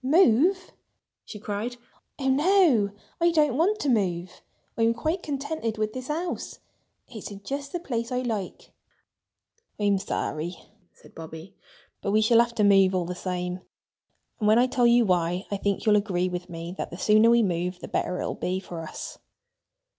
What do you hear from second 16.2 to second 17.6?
with me that the sooner we